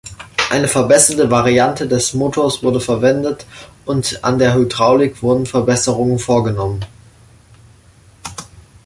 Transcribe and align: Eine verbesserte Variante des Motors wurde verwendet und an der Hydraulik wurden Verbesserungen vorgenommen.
Eine 0.49 0.67
verbesserte 0.67 1.29
Variante 1.29 1.87
des 1.87 2.15
Motors 2.15 2.63
wurde 2.63 2.79
verwendet 2.79 3.45
und 3.85 4.23
an 4.23 4.39
der 4.39 4.55
Hydraulik 4.55 5.21
wurden 5.21 5.45
Verbesserungen 5.45 6.17
vorgenommen. 6.17 6.83